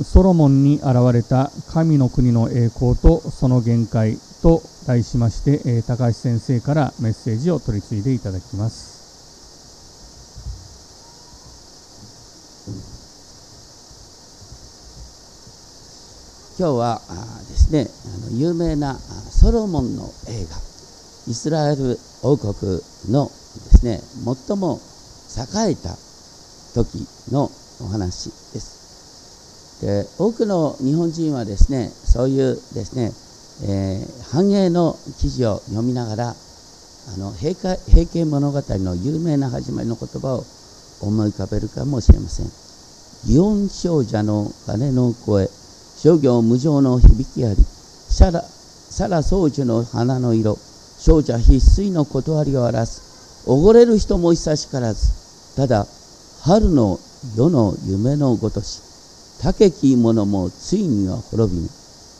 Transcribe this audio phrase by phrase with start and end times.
[0.00, 9.02] ソロモンに現れた神の国の栄光とその限界と題しまして、え高橋先生からメッセージを取り次いでいただきます。
[16.58, 17.00] 今日は
[17.48, 17.86] ですね
[18.26, 20.56] あの有名なソロモンの映画
[21.26, 22.54] イスラエル王国
[23.10, 23.32] ので
[23.78, 24.00] すね
[24.46, 24.78] 最も
[25.36, 25.96] 栄えた
[26.74, 27.50] 時の
[27.80, 28.81] お話です
[29.82, 33.10] で多くの日本人はですねそういうですね、
[33.68, 40.44] えー、繁栄の記事を読みながらあの平平家物語の有名な始まりの言葉を
[41.00, 42.46] 思い浮かべるかもしれません。
[43.26, 45.48] 祇園少女の鐘の声
[45.96, 50.58] 諸行無常の響きありさらさら宗樹の花の色
[50.98, 55.56] 少女必須の断りを表すおごれる人も久しからず。
[55.56, 55.86] ただ
[56.42, 57.00] 春の
[57.36, 58.91] 夜の夢のごとし
[59.42, 61.68] 竹き者もついには滅びぬ。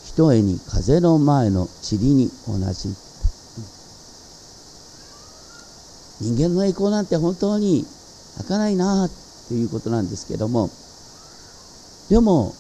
[0.04, 2.88] ひとえに風の前の塵に同じ。
[6.20, 7.86] 人間の栄光なんて本当に
[8.38, 9.08] 儚いな
[9.48, 10.68] ということなんですけども。
[12.10, 12.54] でも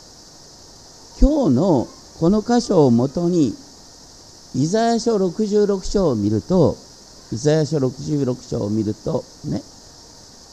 [1.20, 1.88] 今日の
[2.20, 3.52] この箇所をもとに
[4.54, 6.76] イザヤ書66章を見ると
[7.32, 9.60] イザヤ書66章を見るとね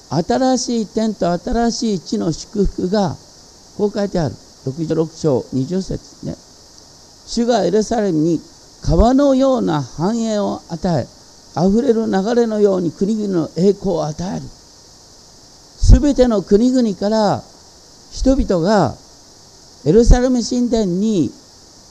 [0.10, 3.16] 新しい天と新しい地の祝福が
[3.80, 4.36] こう書いてある。
[4.66, 6.36] 66章20節ね。
[7.26, 8.42] 主がエルサレムに
[8.84, 11.08] 川のような繁栄を与え
[11.58, 14.46] 溢れる流れのように国々の栄光を与える。
[14.46, 17.42] すべての国々から
[18.12, 18.98] 人々が
[19.86, 21.32] エルサレム神殿に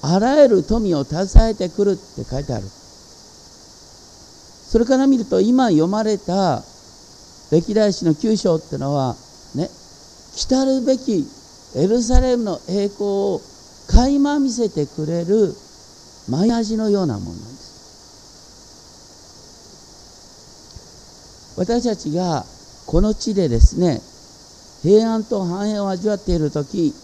[0.02, 2.64] あらゆる富を携えてくるって書いてある。
[2.67, 6.62] それから見ると今読まれた
[7.50, 9.17] 歴代史の9章ってのは
[9.55, 9.70] ね
[10.36, 11.27] 来るべき
[11.77, 13.41] エルサレムの栄光を
[13.88, 15.55] 垣間見せてくれる
[16.28, 17.69] 前味のようなものなんです。
[21.58, 22.45] 私たちが
[22.86, 24.01] この地でですね
[24.83, 26.95] 平安と繁栄を味わっている時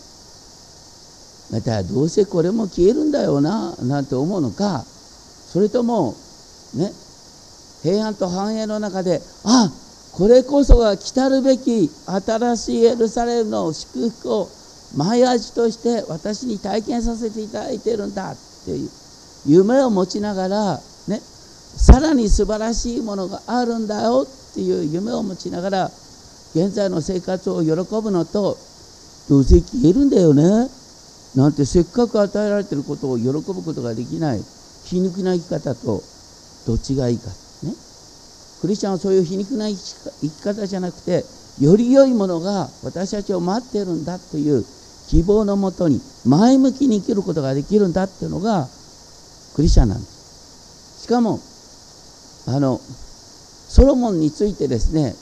[1.50, 6.14] またどうせこれも消えるんだよななんて思うのかそれとも
[6.74, 6.92] ね
[7.82, 9.70] 平安と繁栄の中であ
[10.16, 14.48] これこそが来たるべき新しいエルサレムの祝福を
[14.96, 18.88] 前味として私に体験させていただいているんだっていう
[19.46, 25.90] 夢を持ちながらねさらに素晴らしいものがあるんだよっていう夢を持ちながら
[26.54, 28.56] 現在の生活を喜ぶのと
[29.28, 30.68] どうせ消えるんだよね。
[31.34, 34.40] なんてせっかく与えられてることを喜ぶことができない
[34.84, 36.00] 皮肉な生き方と
[36.68, 37.24] どっちがいいか
[38.64, 41.22] クリスチャンはそういう皮肉な生き方じゃなくて
[41.60, 44.64] より良いものが私たちを待っているんだという
[45.06, 48.66] 希望のもとに前向きに生きることができるんだっていうのが
[49.54, 51.02] クリスチャンなんです。
[51.02, 51.38] しかも
[52.46, 55.12] あのソロモンについてですね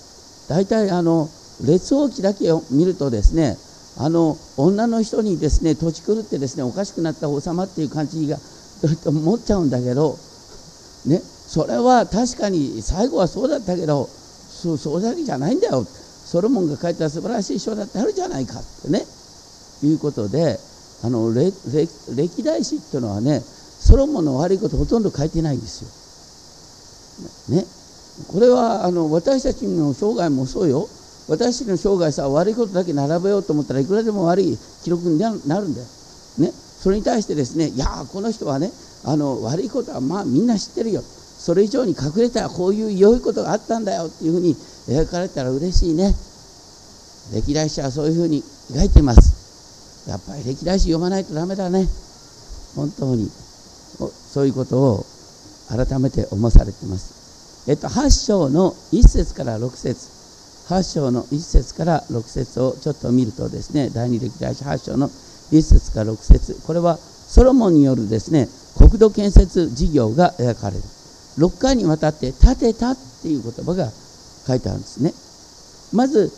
[0.48, 1.28] 大体あの
[1.66, 3.56] 列王記だけを見るとですね
[3.98, 8.38] あの女の人にですね土地狂ってですねおかしくなった王様っていう感じが
[9.04, 10.16] 思っちゃうんだけど、
[11.06, 15.84] ね、それは確かに最後はそうだったけどそうそうだけじゃないんだよ。
[15.84, 19.04] ソロモンが書いた素晴らしい書だってあるじゃないかってね。
[19.82, 20.58] いうことで
[21.02, 25.82] あの歴代史っていうのはねソロモンの悪いことほとんど書いてないんです
[27.50, 27.56] よ。
[27.56, 27.66] ね、
[28.28, 30.88] これはあの私たちの生涯もそうよ。
[31.28, 35.86] 私たちの生涯さ悪いことだけ並べようと思ったらいくらでも悪い記録になるんだよ、
[36.38, 38.70] ね、それに対してですねいやこの人はね
[39.04, 41.02] あの悪いことはまあみんな知ってるよ。
[41.42, 44.54] それ以上に隠れたらこういう良いことがあったんだよっていうふうに
[44.86, 46.14] 描かれたら嬉しいね。
[47.34, 50.08] 歴代史はそういうふうに描いてます。
[50.08, 51.88] やっぱり歴代史読まないとダメだね。
[52.76, 53.28] 本当に。
[53.98, 55.06] そういうことを
[55.68, 57.68] 改めて思わされてます。
[57.68, 60.08] えっと8章の1節から6節。
[60.68, 66.54] 8章の1節から6節をちょっと見るとですね第二歴代史8章の1節から6節。
[66.64, 70.82] これはソロモンによるですね国土建設事業が描かれる。
[71.38, 73.90] 6回にわたって建てたっていう言葉が
[74.46, 75.12] 書いてあるんですね。
[75.92, 76.32] まず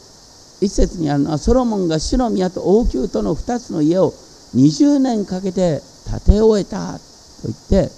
[0.60, 4.12] 1節にあるのはソロモンが主の宮と王宮との2つの家を
[4.54, 5.80] 20年かけて
[6.10, 7.00] 建て終えたと
[7.44, 7.90] 言って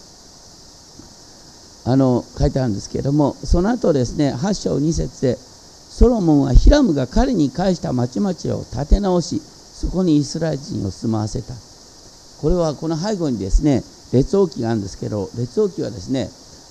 [1.84, 11.54] あの書いてあるんですけれどもその後ですね8章2節でソロモンはヒラムが彼に返した町々を建て直しそこにイスラエル人を住まわせた。
[12.40, 13.82] これはこの背後にですね
[14.12, 16.28] 列王記があるんですけど列王記はですね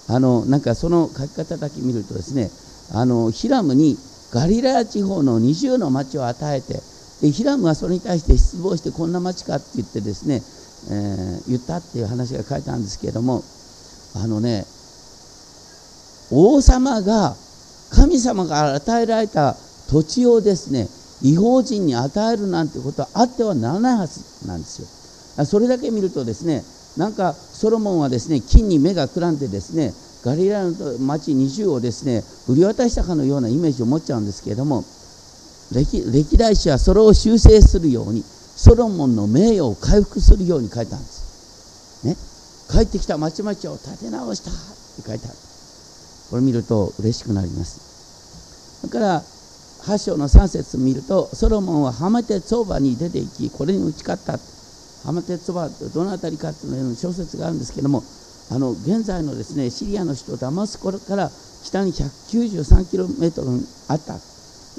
[0.07, 2.49] あのなんかその書き方だけ見るとですね
[2.93, 3.97] あのヒラムに
[4.31, 6.79] ガリラヤ地方の20の町を与えて
[7.21, 13.41] でヒラムはそれに対して失望してこんな町かって言ってですね、えー、言ったっていう話が書いてあるんですけれども
[14.15, 14.65] あのね
[16.31, 17.35] 王様が
[17.91, 19.55] 神様が与えられた
[19.89, 20.87] 土地をですね
[21.21, 25.45] 違法人に与えるなんてことはあってはならないはずなんですよ。
[25.45, 26.63] それだけ見るとですね
[26.97, 29.93] なんかソロモンはですね金に目がくらんでですね
[30.23, 34.83] ガリラの町20をですね売り渡したかのようなイメージを持っちゃうんですけれども
[35.73, 42.05] 歴歴代史はそれを修正するようにソロモンの名誉を回復するように書いたんです。
[42.05, 42.15] ね、
[42.71, 45.37] 帰ってきた町々を立て直したって書いてある。
[46.29, 48.81] これ見ると嬉しくなります。
[48.83, 54.39] だから8章の3節見るとソロモンはハマテツオバに出て行きこれに打ち勝った
[55.05, 58.03] ハマテツオバってどの辺りかっていうの小説があるんですけども
[58.51, 61.29] あの現在のですねシリアの首都ダマスコから
[61.63, 64.19] 北に 193km あった。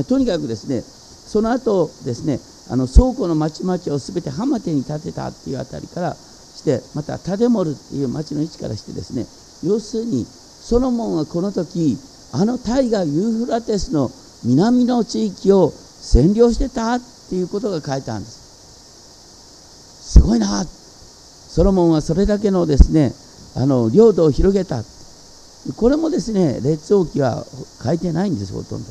[0.04, 2.38] とにかくですねその後ですね
[2.70, 9.26] あの倉庫の町々を全てハマテに建てたっていうあたりからしてまたタデモルっていう町の位置からしてですね
[9.64, 11.96] 要するにソロモンはこの時
[12.32, 14.10] あの大河ユーフラテスの
[14.44, 18.45] 南の地域を占領してたっていうことが書いてあるんです。
[20.06, 20.64] すごいな。
[20.64, 23.12] ソロモンはそれだけのですね
[23.56, 24.84] あの領土を広げた。
[25.76, 27.44] これもですね列王記は
[27.82, 28.90] 書いてないんですほとんど。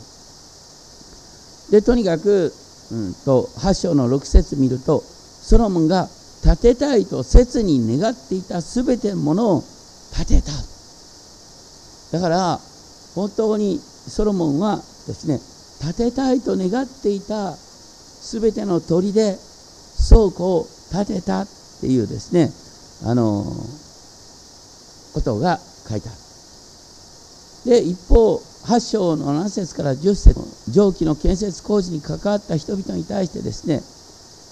[1.71, 2.53] でとにかく、
[2.91, 6.09] うんと、8章の6節見るとソロモンが
[6.43, 9.63] 建てたいと切に願っていた全てのものを
[10.17, 10.51] 建てた。
[12.11, 12.59] だから
[13.15, 14.77] 本当にソロモンは
[15.07, 15.39] ですね
[15.81, 19.37] 建てたいと願っていた全ての砦
[20.09, 21.47] 倉庫を建てたっ
[21.81, 22.51] ていうですね
[23.09, 23.43] あの
[25.13, 26.17] ことが書いてある。
[27.65, 33.81] で一方8章の7節から10節蒸気の建設工事に関わった人々に対してですね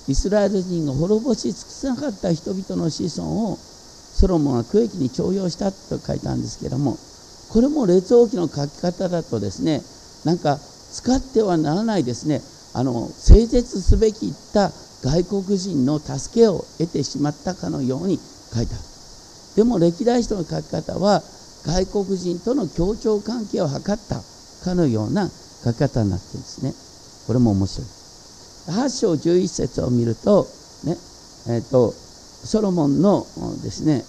[0.07, 6.97] イスラエル人が滅ぼし尽くせなかった人々の子孫をソロモンは区域に徴用したと書いたんですけれども
[7.49, 9.81] これも列王記の書き方だとですね
[10.25, 12.41] なんか使ってはならないですね
[12.73, 14.71] あの整絶すべきった
[15.03, 18.17] 外国人の助けを得てしまったかのように
[18.53, 18.83] 書いてある。
[19.55, 21.21] でも歴代史の書き方は
[21.65, 24.21] 外国人との協調関係を図った
[24.65, 25.29] かのような
[25.63, 26.73] 書き方になってるんですね。
[27.27, 27.87] これも面白い。
[28.67, 30.47] 8章11節を見ると
[30.85, 30.97] ね
[31.47, 33.25] えーと、ソロモンの
[33.63, 34.03] ですね、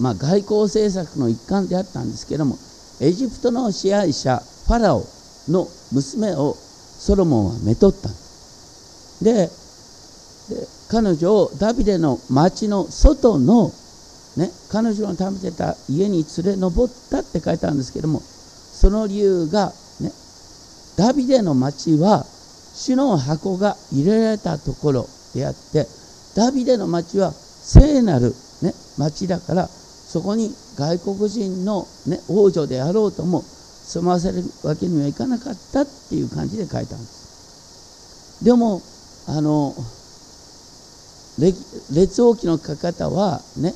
[0.00, 2.56] まあ、外交政策の一環であったんですけども
[3.00, 5.04] エジプトの支配者ファラオ
[5.48, 8.23] の娘をソロモンはめとった。
[9.22, 9.48] で
[10.90, 13.70] 彼女をダビデの町の外の、
[14.36, 20.12] ね、彼女の食べてた家に連れ上ったって書いてあるんですけどもその理由が、ね、
[20.98, 22.24] ダビデの町は
[22.74, 25.86] 主の箱が入れられたところであって
[26.36, 38.44] ダビデの町は聖なる、ね、町だからそこに外国人の、ね、王女であろうとも住まわせるわけにはいかなかったっていう感じで書いたんです。
[38.44, 38.80] でも
[39.26, 39.74] あの
[41.38, 43.72] 列王記の書き方はね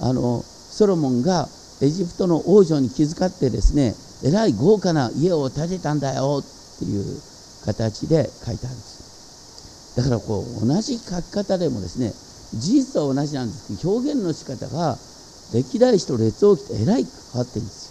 [0.00, 1.48] あのソロモンが
[1.82, 7.04] エジプトの王女に気遣ってですねえらい豪華な家を建てたんだよっていう
[7.64, 9.96] 形で書いてあるんです。
[9.96, 12.12] だからこう同じ書き方でもですね
[12.54, 14.96] 事実は同じなんですけど表現の仕方が
[15.52, 17.86] 歴代史と列王記とえらい変わってるんです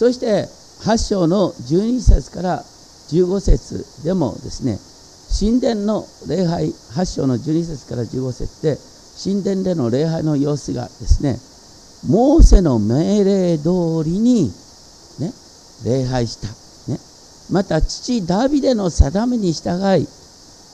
[0.00, 0.08] よ。
[0.10, 0.48] そして
[0.80, 2.64] 8章の12節から
[3.08, 4.78] 15節でもですね
[5.38, 8.78] 神殿の礼拝8章の12節から15節で
[9.22, 11.38] 神殿での礼拝の様子がですね
[12.06, 14.52] モーセの命令通りに、
[15.20, 15.32] ね、
[15.84, 16.48] 礼拝した、
[16.92, 16.98] ね、
[17.50, 20.06] また父ダビデの定めに従い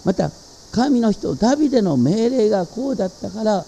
[0.05, 0.31] また
[0.73, 3.65] 神の人ダビデの命令がこうだったから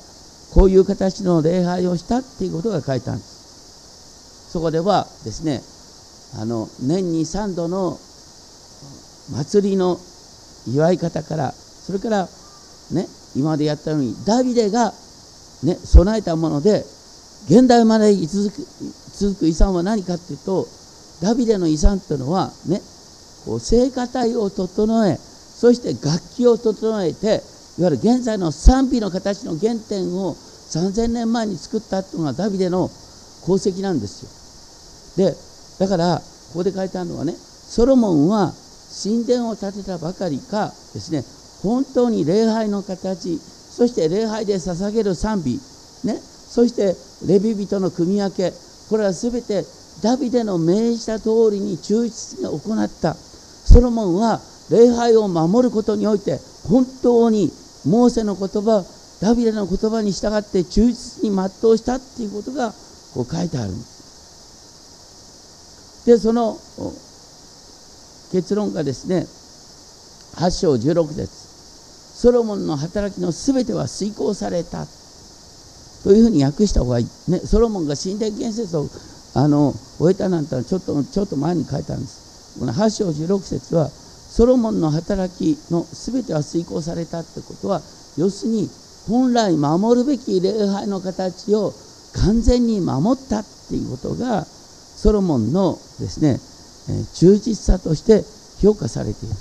[0.52, 4.50] こういう形の礼拝をしたっていうことが書いてあるんです。
[4.52, 5.62] そこではですね
[6.38, 7.98] あの年に3度の
[9.30, 9.98] 祭りの
[10.66, 12.28] 祝い方からそれから
[12.92, 14.92] ね今までやったようにダビデが
[15.64, 16.84] ね備えたもので
[17.48, 18.66] 現代まで続く
[19.14, 20.66] 続く遺産は何かっていうと
[21.20, 22.80] ダビデの遺産というのはね
[23.44, 27.42] こう聖歌隊を整えそして楽器を整えて
[27.78, 32.90] いわゆる現在の賛美の形の原点を3000年前に作ったというのがダビデの
[33.42, 35.26] 功績なんですよ。
[35.28, 38.52] でだからここで書いてあるのはねソロモンは
[39.02, 41.24] 神殿を建てたばかりかですね。
[41.62, 45.54] 本当に礼拝の形そして礼拝で捧げる賛美、
[46.04, 46.94] ね、そして
[47.26, 48.52] レビ人の組み分け
[48.90, 49.64] これは全て
[50.02, 53.14] ダビデの命じた通りに忠実に行った。
[53.14, 56.38] ソロモンは礼拝を守ることにおいて
[56.68, 57.50] 本当に
[57.86, 58.84] モーセの言葉
[59.20, 62.72] ダビデの言葉に従って忠実に全うしたっていうことが
[63.14, 63.91] こう書いてあるんです。
[66.06, 66.58] でその
[68.32, 69.26] 結論がですね
[70.36, 71.52] 8章16節。
[72.22, 74.86] ソロモンの働きのすべては遂行された
[76.04, 78.86] というふうに訳した方がいい、ね、ソロモンが神殿建設を
[79.34, 82.58] あの終えたなんてちょっとちょっと前に書いたんです。
[82.60, 87.80] この8章16節はソロモンの働きのすべては遂行されたってことは
[88.16, 88.68] 要するに
[89.08, 91.72] 本来守るべき礼拝の形を
[92.14, 94.46] 完全に守ったっていうことが
[95.02, 96.38] ソロモンのですね
[97.14, 98.22] 忠実さとして
[98.64, 99.34] 評価されている。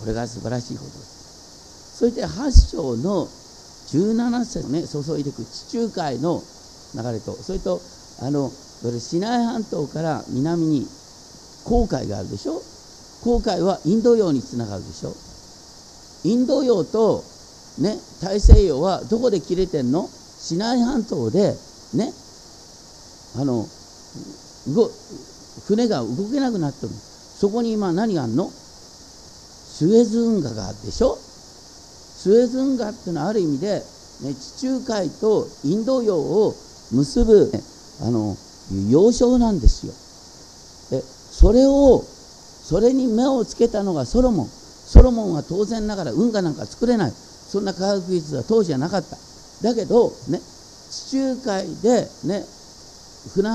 [0.00, 1.98] これが素晴らしいことです。
[1.98, 6.42] そして8章の17節ね注いでいく地中海の
[6.94, 7.82] 流れとそれと
[8.22, 10.86] あのシナイ半島から南に
[11.64, 12.62] 航海があるでしょ。
[13.24, 15.12] 航海はインド洋につながるでしょ。
[16.24, 17.22] インド洋と、
[17.78, 20.08] ね、大西洋はどこで切れてんの？
[20.08, 21.54] シナイ半島で
[21.94, 22.10] ね
[23.36, 23.66] あの
[25.66, 28.48] 船が動けなくなってるそこに今何があるの？
[28.48, 31.16] スエズ運河があるでしょ？
[31.16, 33.82] スエズ運河っていうのはある意味で、
[34.22, 36.54] ね、地中海とインド洋を
[36.92, 37.60] 結ぶ、ね、
[38.02, 38.36] あの
[38.90, 39.92] 要衝なんですよ。
[40.96, 44.46] でそれをそれに目をつけたのがソロモン。
[44.46, 47.10] ソロモンは当然ながら運河なんか作れない。
[47.10, 49.16] そんな科学技術は当時はなかった。
[49.62, 50.38] だけどね
[50.90, 52.44] 地中海でね
[53.28, 53.48] 船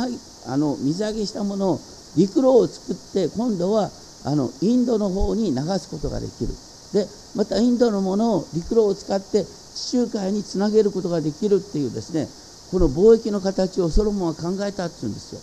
[0.48, 1.80] あの水揚げしたものを
[2.16, 3.92] 陸路を作って今度は
[4.26, 6.54] あのインドの方に流すことができる。
[6.94, 7.06] で
[7.36, 12.28] またインドのものを陸路を使って地中海につなげることができるっていうですね
[12.72, 15.42] この貿易の形をソロモンは考えたっていうんですよ。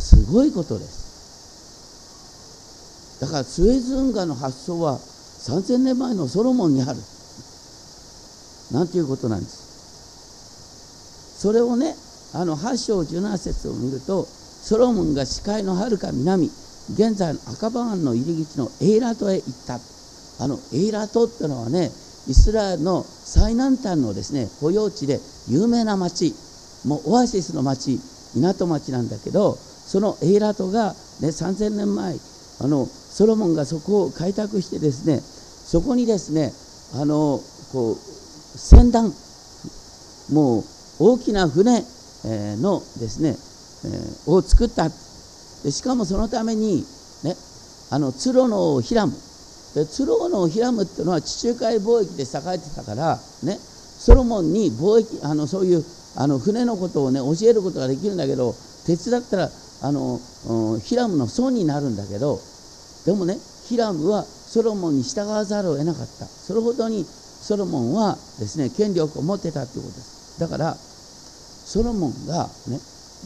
[0.00, 1.04] すごいことです。
[3.20, 6.98] だからスエズ運河の発想は3000年前のソロモンにある。
[8.72, 11.38] なんていうことなんです。
[11.38, 11.94] それをね
[12.34, 16.50] あの8章17節を見るとソロモンが視界のはるか南
[16.92, 19.78] 現在の赤羽湾の入り口のエイラトへ行った。
[20.40, 21.90] あのエイラトってのはね
[22.26, 26.34] イスラエルの最南端のですね保養地で有名な町
[26.86, 28.00] もうオアシスの町
[28.34, 32.14] 港町なんだけどそのエイラトが、ね、3000年前
[32.60, 36.52] あのソロモンがそこを開拓してですねそこにですね
[37.00, 37.40] あの
[37.72, 39.12] こう船団
[40.32, 40.64] もう
[40.98, 41.84] 大きな船
[42.24, 43.36] のですね、
[44.26, 44.88] を作った。
[44.88, 46.84] でしかもそのために
[47.22, 47.34] ね
[47.90, 49.12] あのツロのヒラム
[49.74, 55.82] でツロのヒラムっていうのは地中海貿易で栄えてたからねソロモンに貿易あのそういう
[56.16, 58.54] あの船のことをね教えることができるんだけど
[58.86, 59.50] 鉄だったら
[59.82, 60.20] あの
[60.84, 62.38] ヒラムの損になるんだけど
[63.06, 66.26] でもねヒラムはソロモンに従わざるを得なかった。
[66.26, 70.38] それほどにソロモンはですね権力を持ってたということです。
[70.40, 70.76] だから
[71.64, 72.78] ソロモンがね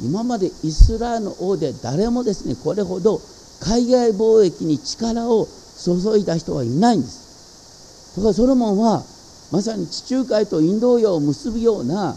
[0.03, 3.21] 今までイスラエルの王で誰もですねこれほど
[3.61, 5.49] 海外貿易に力を
[5.85, 8.17] 注いだ人はいないんです。
[8.17, 9.03] だからソロモンは
[9.51, 12.15] まさに地中海とインド洋を結ぶような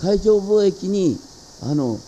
[0.00, 1.16] 海上貿易に
[1.62, 1.98] あの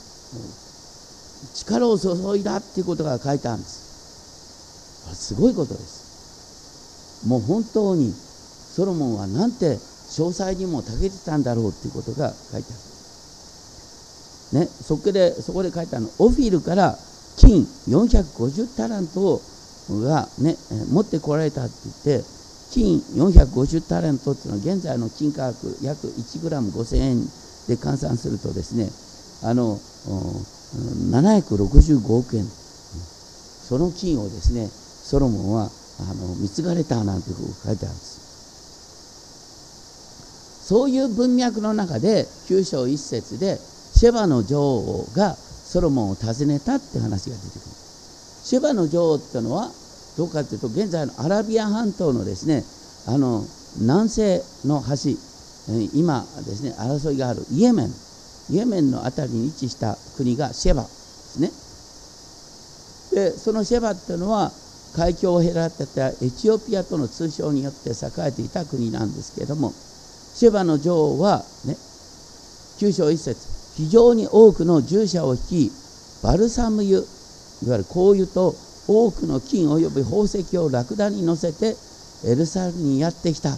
[1.54, 5.14] 力を注いだっていうことが書いてあるんです。
[5.14, 7.26] すごいことです。
[7.26, 12.97] もう本当にソロモンはなんて詳細にも長けてたんだろうっていうことが書いてある。
[14.52, 16.96] ねそこでそこで書いてあるのオフィルから
[17.36, 19.40] 金450タラント
[20.04, 20.56] がね
[20.92, 22.24] 持ってこられたって言って
[22.70, 27.20] 金450タラントっていうのは現在の金価格約1グラム5000円
[27.68, 28.90] で換算するとですね
[29.48, 29.78] あの
[31.10, 32.44] 765億円。
[33.68, 35.68] その金をですねソロモンは
[36.00, 38.18] あの貢がれたなんていうふうに書いてあるんです。
[40.68, 43.58] そういう文脈の中で9章1節で
[43.94, 47.70] シェバの女王がソロモンを訪ねたって話が出てくる。
[48.44, 49.70] シェバの女王ってのは
[50.16, 52.64] どうかというと現在のアラビア半島のですね
[53.06, 53.44] あの
[53.80, 55.18] 南西の端
[55.94, 57.88] 今ですね争いがあるイエメン。
[58.50, 61.50] イエメンの辺りに位置した国がシェバですね。
[63.12, 64.50] でそのシェバっていうのは
[64.96, 67.94] 海峡を隔てたエチオピアとの通称によって栄
[68.28, 71.76] えていた国なんですけれどもシェバの女王はね
[72.78, 75.70] 9章1節非常に多くの従者を率い
[76.24, 77.00] バルサム油い
[77.68, 78.52] わゆる香油と
[78.88, 81.76] 多くの金及び宝石をラクダに乗せて
[82.28, 83.56] エルサレムにやってきた。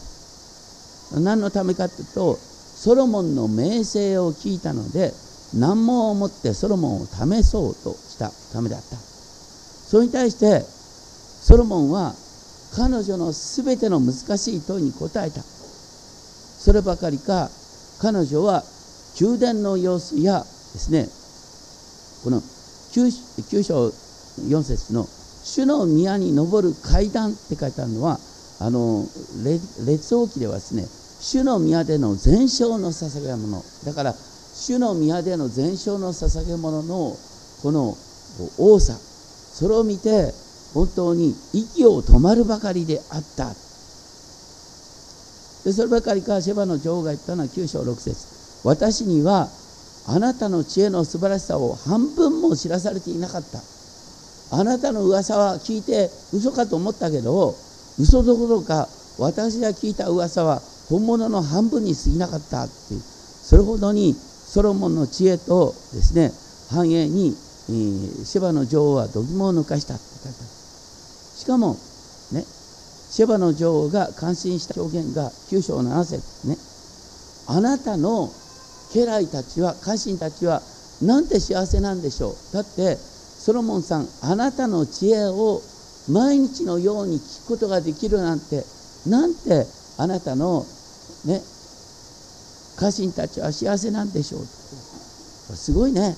[1.21, 5.11] 何のためかというとソロモンの名声を聞いたので
[5.55, 8.97] 難問を持ってソロモンを試そうとしたためであった。
[8.97, 12.15] それに対してソロモンは
[12.77, 15.41] 彼女のすべての難しい問いに答えた。
[15.41, 17.49] そればかりか
[18.03, 18.63] 彼女は
[19.19, 21.09] 宮殿の様子やですね
[22.25, 23.89] この 9, 章
[24.49, 25.07] 4節の
[25.43, 28.19] 主の宮に登る階段って書いてあるのは
[28.61, 29.07] あの
[29.87, 30.85] 列王記ではですね
[31.21, 33.63] 主の宮での全焼の捧げ物。
[33.85, 37.15] だから主の宮での全焼の捧げ物の
[37.63, 37.95] この
[38.59, 38.97] 多さ。
[38.97, 40.33] それを見て
[40.73, 43.49] 本当に息を止まるばかりであった。
[45.65, 48.40] でそればかりかシェバの女王が言ったのは9章6節。
[48.65, 49.49] 私には
[50.07, 53.61] あなたの知恵の素晴らしさを半分も知らされていなかった。
[54.53, 57.55] あなたの噂は聞いて嘘かと思ったけど
[58.01, 58.89] 嘘どころか
[59.19, 62.95] 私が聞いた噂は本物の半分に過ぎなかったって。
[62.95, 66.31] いうそれほどにソロモンの知恵とですね
[66.71, 67.35] 繁栄に、
[67.69, 70.49] えー、シェバの女王は度肝を抜かしたって書いてある
[71.37, 71.75] しかも
[72.33, 72.45] ね
[73.11, 76.57] シェバの女王が感心した表現が9章7節ね。
[77.49, 78.31] あなたの
[78.93, 80.63] 家来たちは家臣たちは
[81.03, 82.35] なんて幸せなんでしょう。
[82.53, 85.63] だってソロモンさんあなたの知恵を
[86.11, 88.65] 毎日のように聞くことができるなんて
[89.07, 89.65] なんて
[89.97, 90.65] あなたの
[91.25, 91.41] ね
[92.77, 94.45] 家臣たちは幸せなんでしょう。
[94.45, 96.17] すごいね。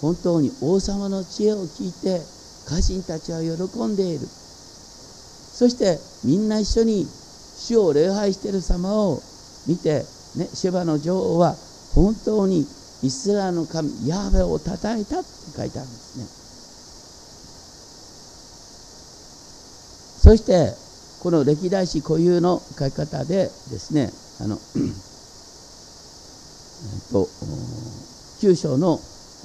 [0.00, 2.20] 本当に王様の知恵を聞いて
[2.68, 4.20] 家臣たちは喜んでいる。
[4.20, 7.06] そしてみんな一緒に
[7.58, 9.22] 主を礼拝している様を
[9.66, 10.04] 見て、
[10.36, 11.56] ね、シェバの女王は
[11.96, 12.60] 本当に
[13.02, 16.26] イスラエルの神ヤーベをたたえたって書いてあるんですね。
[20.20, 20.74] そして
[21.22, 24.10] この歴代史固有の書き方でですね
[24.40, 24.60] あの、えっ
[27.12, 27.24] と、
[28.42, 28.98] 9章の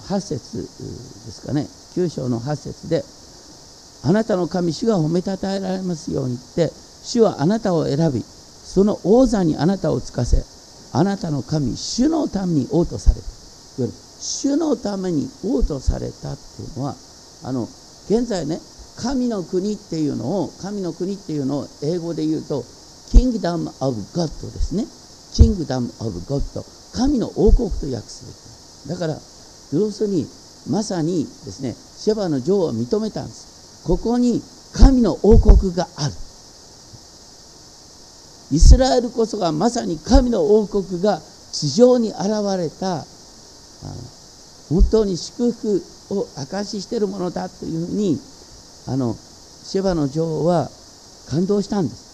[0.10, 1.68] 8節ですかね。
[1.96, 3.04] 9章の8節で
[4.04, 6.70] あなたの神主が褒めたたえられますようにって
[7.04, 10.61] 主はあなたを選びその王座にあなたをつかせ
[10.94, 13.28] あなたの神主のために王とされた
[14.22, 16.96] 主のために王とされたっていうのは
[17.44, 17.64] あの
[18.08, 18.60] 現在ね
[18.98, 22.64] 神の国っていうのを神の国っていうのを英語で言うと
[23.12, 24.84] Kingdom of God ですね。
[25.34, 26.42] Kingdom of God
[26.94, 29.00] 神の王国と訳すべき。
[29.00, 29.20] だから
[29.74, 30.28] 要するに
[30.70, 33.84] まさにですねシェバの女王を認めたんです。
[33.88, 34.42] ここに
[34.74, 36.14] 神の王国がある。
[38.52, 41.22] イスラエルこそがまさに神の王国が
[41.54, 42.20] 地上に現
[42.58, 43.06] れた
[44.70, 48.20] 本当に祝福を証ししているものだというふうに
[48.88, 50.70] あのシェバの女王は
[51.30, 52.12] 感動したんです。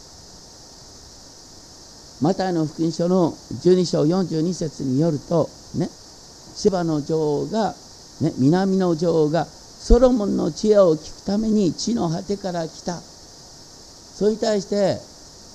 [2.22, 7.76] マタイの福音書の12章42節によるとねシェバの女王が、
[8.22, 12.98] ね、南の女王がソロモンの知恵を聞くために地の果てから来た。
[12.98, 14.98] それに対して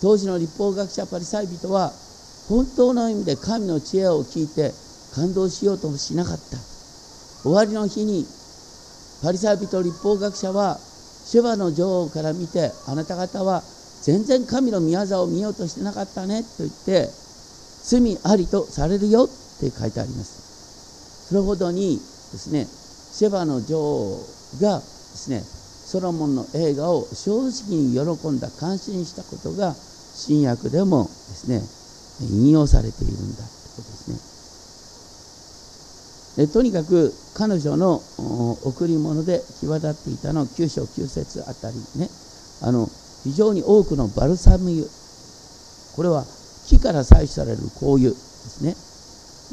[0.03, 1.93] 当時の立法学者パリサイ人は
[2.49, 4.73] 本当の意味で神の知恵を聞いて
[5.15, 6.59] 感動しようともしなかった。
[7.43, 8.27] 終わりの日に
[9.23, 10.77] パリサイ人立法学者は
[11.25, 13.63] シェバの女王から見てあなた方は
[14.03, 17.09] 全然神の御業を見ようとしてなかったねと言って
[17.85, 19.29] 罪ありとされるよっ
[19.61, 21.29] て書いてあります。
[21.29, 24.19] それほどにですねシェバの女王
[24.61, 29.75] がですねソロモンの映画を正直に喜んだ感心したことが
[30.15, 31.63] 新約でもですね
[32.21, 34.09] 引用されているんだということです
[36.37, 36.47] ね。
[36.47, 38.01] でとにかく彼女の
[38.65, 42.09] 贈り物で際立っていたのは9章9節あたりね。
[42.63, 42.89] あの
[43.25, 44.87] 非常に多くのバルサム油
[45.97, 46.25] これは
[46.67, 48.71] 木から採取される香油ですね。
[48.71, 48.77] で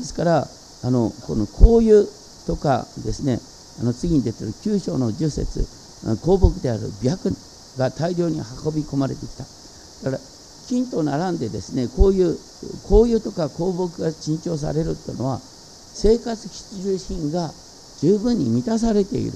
[0.05, 0.47] すから
[0.83, 2.05] あのこの香油
[2.47, 3.39] とかですね
[3.81, 5.67] あの次に出てる9章の10節
[6.05, 7.31] 香木である白
[7.77, 9.43] が大量に運び込まれてきた。
[9.43, 10.38] だから
[10.69, 12.37] 金と並んでですねこういう
[12.87, 17.49] 香油とか香木が珍重されるというのは生活必需品が
[17.99, 19.33] 十分に満たされている。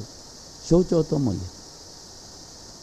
[0.63, 1.49] 象徴とも言える。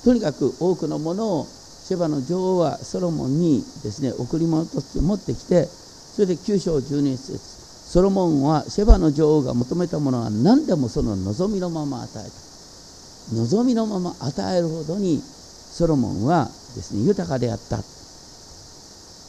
[0.05, 13.35] とにかく多くのものをシェバの女王はソロモンにですね贈り物として持ってきてそれで9章12節ソロモンはシェバの女王が求めたものは何でもその望みのまま与えた。
[13.35, 17.79] 望みのまま与えるほどにソロモンはですね豊かであった。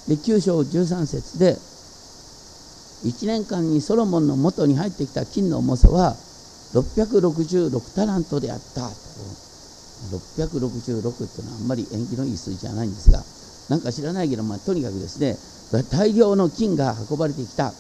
[0.08, 1.58] で9章13節で
[3.06, 6.16] 1年間にソロモンの元に入ってきた金の重さは
[6.74, 8.90] 666タラントであった。
[10.10, 13.22] 666っていうのはあんまり縁起のいい数字じゃないんですが
[13.70, 15.38] なんか知らないけど、まあ、とにかくですね
[15.92, 17.72] 大量の金が運ばれてきた。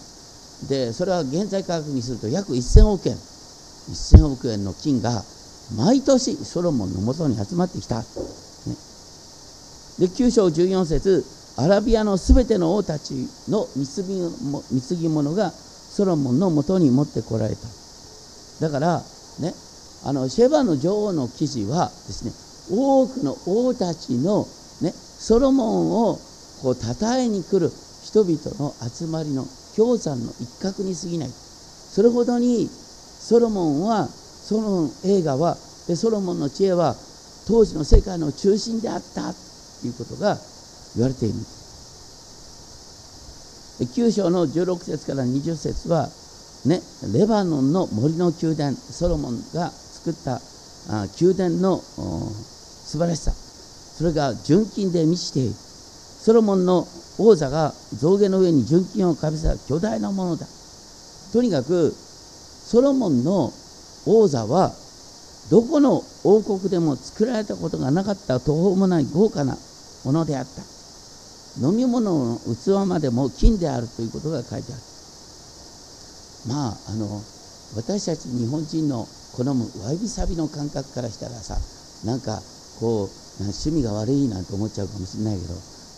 [0.69, 3.15] でそれは現在価格にすると約1000億円。
[3.15, 5.23] 1000億円の金が
[5.75, 8.05] 毎年ソロモンのもとに集まってきた、ね、
[9.99, 11.25] で9章14節
[11.57, 17.61] アラビアのすべての王たちの貢ぎ物がソロモンのもとに持ってこられた。
[18.61, 19.03] だから
[19.39, 19.53] ね
[20.03, 22.31] あのシェバの女王の記事はですね
[22.75, 24.47] 多くの王たちの、
[24.81, 26.19] ね、ソロモンを
[26.61, 27.69] こう称えに来る
[28.03, 31.29] 人々の集まりの氷山の一角に過ぎない。
[31.29, 36.95] それほどにソロモンはソロモン映画はソロモンの知恵は
[37.47, 40.37] 当時の世界の中心であったということが
[40.95, 41.35] 言われている。
[43.81, 46.09] 9章の16節から20節は、
[46.65, 46.81] ね、
[47.13, 50.39] レバノンの森の宮殿ソロモンが作った
[50.89, 53.31] あ宮殿の素晴らしさ。
[53.31, 55.53] それが純金で満ちている。
[55.53, 60.47] ソロモンの王座が象牙の上に純金をかぶせた巨大なものだ。
[61.33, 63.51] とにかくソロモンの
[64.05, 64.71] 王座は
[65.49, 69.57] どこの王国でも作られたことがなかった途方もない豪華な
[70.03, 70.70] ものであった。
[71.59, 74.81] 飲み物の器までも金であるということが書いてある。
[76.47, 77.21] まああの
[77.75, 81.57] 私たち日本人の好むわびさびの感覚からしたらさ
[82.05, 82.41] なんか
[82.79, 85.53] こう趣味が悪いなんて思っちゃうかもしれないけど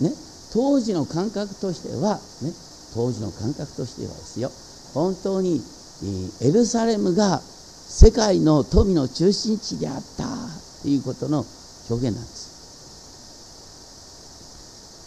[0.10, 0.16] ね
[0.54, 2.52] 当時の感覚としてはね
[2.94, 4.52] 当時の感覚としてはですよ
[4.94, 5.62] 本当に
[6.42, 10.26] エルサレムが世界の富の中心地であった
[10.82, 11.46] ということの
[11.90, 12.53] 表現なんです。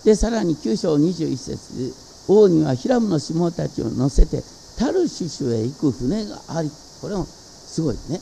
[0.07, 1.93] でさらに9章21節
[2.29, 4.41] 王にはヒラムの下たちを乗せて
[4.79, 6.71] タルシュシュへ行く船があり
[7.03, 8.21] これもすごいね。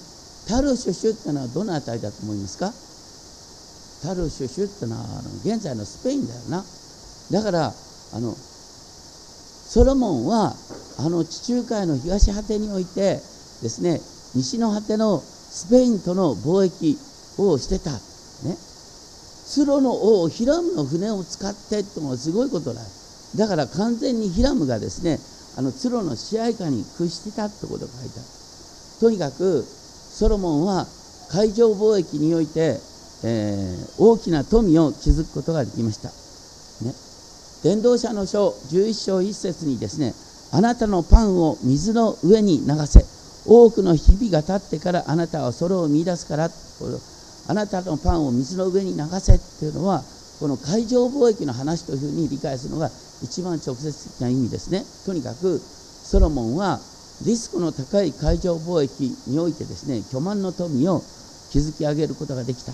[0.49, 2.73] タルシュシュってのはどの辺りだと思いますか？
[4.09, 6.65] タルシュシュってのはあの現在のスペインだよな。
[7.31, 10.57] だからあのソロモンは
[11.01, 13.21] あの地中海の東果てにおいて
[13.61, 14.01] ですね
[14.35, 16.97] 西の果てのスペインとの貿易
[17.37, 17.93] をしてた。
[18.49, 18.57] ね。
[19.47, 22.81] ツロの王ヒラムの船を使ってってのはすごいことだ
[23.37, 25.19] だから完全にヒラムがですね
[25.57, 28.29] あのツロの支配下に屈してたってことが書いてある。
[29.01, 30.87] とにかくソロモンは
[31.31, 32.79] 海上貿易において、
[33.25, 36.09] えー、大きな富を築くことができました、
[36.87, 36.95] ね、
[37.63, 40.15] 伝道者の書11章1節にですね
[40.53, 43.05] あなたのパンを水の上に流せ。
[43.47, 46.49] 多くの日々が経ってからあなたはそれを見出すから
[47.47, 50.03] あなたのパンを水の上に流せっていうのは
[50.41, 52.91] この海上貿易の話というふうに理解するのが
[53.23, 54.85] 一番直接的な意味ですね。
[55.07, 56.81] とにかくソロモンは
[57.25, 61.03] リスクの高い海上貿易においてですね巨万の富を
[61.51, 62.73] 築き上げることができた。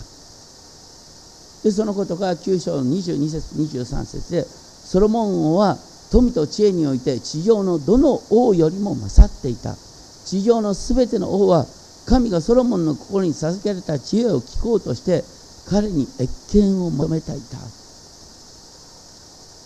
[1.62, 5.76] でそのことが9章の22節23節でソロモン王は
[6.10, 9.76] 富と知恵において地上のどの王よりも勝っていた。
[10.24, 11.66] 地上のすべての王は
[12.10, 15.22] 神がソロモンの心に授けられた知恵を聞こうとして
[15.70, 16.26] 彼に謁
[16.58, 17.56] 見を求めていた、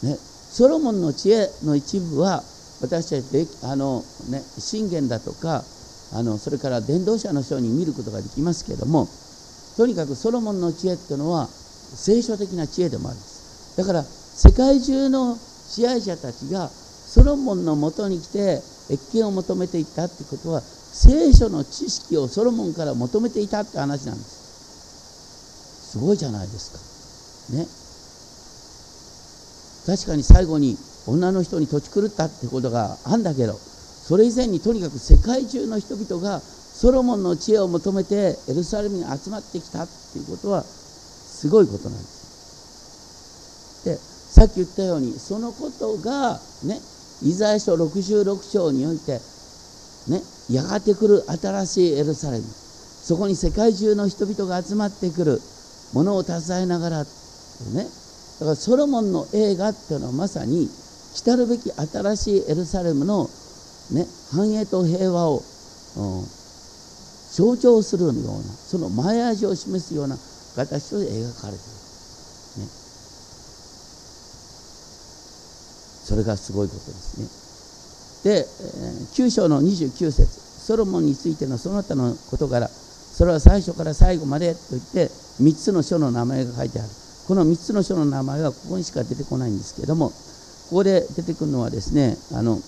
[0.07, 2.43] ね、ソロモンの知恵の一部は
[2.83, 5.65] 私たちあの、ね、信玄だとか
[6.13, 9.09] あのそれから伝道者の書に見ることができますけども
[9.79, 13.77] とにかくソロモンの知恵っていうのは聖書的な知恵でもあるんです。
[13.79, 25.91] だから世界中の支配者たちがソロモンのもとに来て謁見を求めていったってことは聖書の知識をソロモンから求めていたって話なんです。
[25.93, 27.57] すごいじゃないですか。
[27.57, 27.67] ね。
[29.99, 43.85] 確かに最後に女の人に土地狂ったってことがあんだけどそれ以前にとにかく世界中の人々がソロモンの知恵を求めてエルサレムに集まってきたっていうことはすごいことなんです。
[43.85, 46.81] でさっき言ったようにそのことがね
[47.23, 49.21] イザヤ書66章において
[50.09, 52.45] ねやがて来る新しいエルサレム。
[52.45, 55.41] そこに世界中の人々が集まってくる。
[55.95, 57.05] ものを携えながら。
[57.05, 57.07] ね。
[58.41, 60.69] だからソロモンの映画っていうのはまさに
[61.15, 63.31] 来るべき新しいエルサレムの、
[63.93, 65.43] ね、繁栄と平和を、うん、
[67.31, 70.17] 象徴するようなその前味を示すような
[70.57, 71.84] 形で描かれている、
[76.05, 77.45] それがすごいことですね。
[78.25, 78.47] で
[79.15, 80.27] 9章の29節
[80.65, 85.11] ソロモンについてのその他のことからそれは最初から最後までと言って
[85.43, 86.89] 3つの書の名前が書いてある。
[87.29, 90.15] この3つの書の名前はここにしか出てこないんですけどもこ
[90.71, 92.59] こで出てくるのはですねあの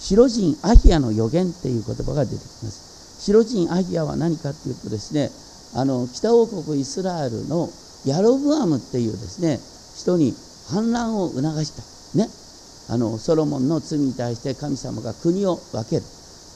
[0.00, 3.22] 白人アヒアの予言っていう言葉が出てきます。
[3.26, 5.30] 白人アヒアは何かっていうとですね
[5.74, 7.68] あの北王国イスラエルの
[8.04, 9.60] ヤロブアムっていうですね
[9.96, 10.34] 人に
[10.68, 12.18] 反乱を促した。
[12.18, 12.28] ね。
[12.90, 16.02] あのソロモンの罪に対して神様が国を分ける。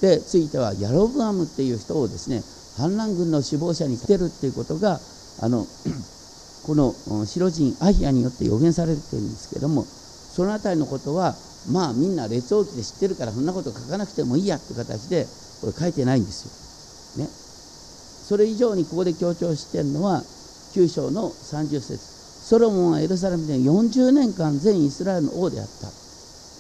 [0.00, 2.42] でついてはヤロブアムっていう人をですね
[2.76, 4.98] 反乱軍の首謀者にしてるっていうことが
[5.40, 5.64] あの
[6.66, 6.92] この
[7.24, 11.34] 白人アヒアによって予言されてるんですけどもその辺りのことは
[11.70, 15.26] まあみんな列王記で知ってるからそんなこと書かなくてもいいやって形で
[15.60, 17.24] これ書いてないんですよ。
[17.24, 20.22] ね、それ以上にここで強調しているのは
[20.74, 21.96] 9章の30節。
[22.44, 26.03] ソロモンはエルサレムで40年間全イスラエルの王であった。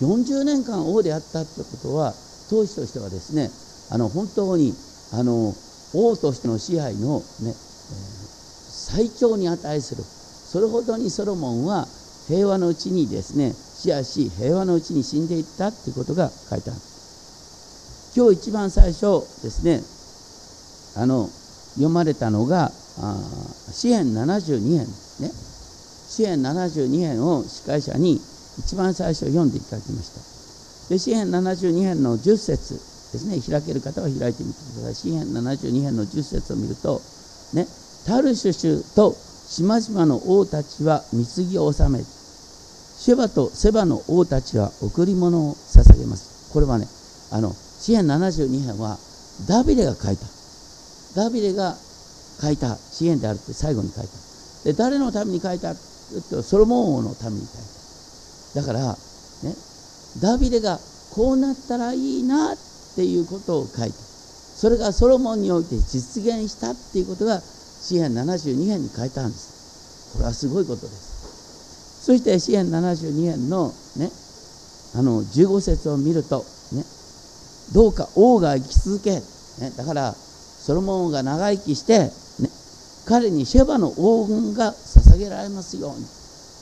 [0.00, 2.14] 40年間王であったってことは
[2.50, 3.50] 当時としてはですね
[3.90, 4.74] あの本当に
[5.12, 5.54] あの
[5.94, 10.02] 王としての支配のね、最長に値する。
[10.02, 11.86] それほどにソロモンは
[12.26, 16.80] 平和のうちにですね死やし平和のうちに死んでいったっていうことが書いてある。
[18.16, 19.82] 今日一番最初ですね
[21.00, 21.28] あの
[21.74, 22.70] 読まれたのが
[23.72, 24.86] 詩篇72編
[25.20, 25.30] ね。
[26.08, 28.20] 詩篇72編を司会者に
[28.58, 30.20] 一番最初読んでいただきました。
[30.90, 33.40] で詩篇72編の10節ですね。
[33.40, 34.94] 開ける方は開いてみてください。
[34.94, 37.00] 詩篇72編の10節を見ると
[37.54, 37.66] ね
[38.06, 39.14] タルシュシュと
[39.46, 46.52] 島々の王たちは貢ぎを納めシェバとセバの王たちは贈り物を捧げます。
[46.52, 46.86] これはね
[47.32, 48.98] あの詩篇72編は
[49.48, 50.26] ダビデが書いた。
[51.14, 51.76] ダビデが
[52.40, 54.10] 書いた詩篇であるって最後に書いた。
[54.64, 57.73] で誰のために書いたとソロモン王のために書いた。
[58.54, 58.96] だから
[59.42, 59.54] ね
[60.20, 60.78] ダビデが
[61.12, 62.56] こうなったらいいなっ
[62.94, 63.92] ていうことを書いて
[64.54, 70.12] それがソロモンにおいて実現したっていうことが詩篇72編に書いてあるんです。
[70.14, 72.06] これはすごいことです。
[72.06, 74.10] そして詩篇72編のね
[74.94, 76.84] あの15節を見るとね
[77.74, 79.20] どうか王が生き続け、ね、
[79.76, 82.10] だからソロモンが長生きして、ね、
[83.06, 86.06] 彼にシェバの黄金が捧げられますように。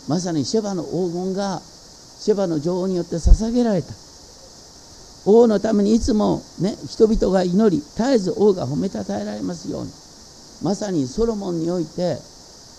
[0.08, 1.60] まさにシェバの黄金が
[2.22, 3.88] シェバの女王によって捧げられた。
[5.26, 9.90] 王のためにいつも、ね、人々が祈り絶えず王が褒めたたえられますように。
[10.62, 12.20] まさにソロモンにおいてで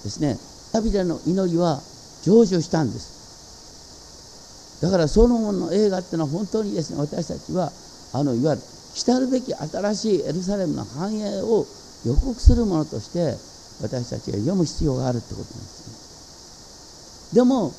[0.07, 0.37] すね
[0.71, 1.81] ダビデの祈りは
[2.21, 4.79] 成就したんです。
[4.81, 7.69] だからソロモンの映画っていうのは本当にですね私たちは
[8.13, 8.63] あのいわゆる
[8.95, 11.65] 来るべき新しいエルサレムの繁栄を
[12.05, 13.35] 予告するものとして
[13.81, 17.43] 私たちが読む必要があるってことなんですね。
[17.43, 17.73] でも